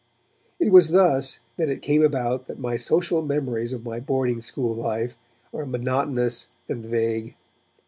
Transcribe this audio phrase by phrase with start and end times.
[0.59, 4.73] It was thus that it came about that my social memories of my boarding school
[4.73, 5.15] life
[5.53, 7.35] are monotonous and vague.